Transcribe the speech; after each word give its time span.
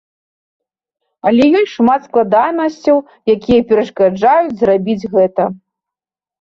Але 1.31 1.43
ёсць 1.59 1.73
шмат 1.75 2.01
складанасцяў, 2.09 2.97
якія 3.37 3.61
перашкаджаюць 3.69 4.59
зрабіць 4.65 5.09
гэта. 5.17 5.43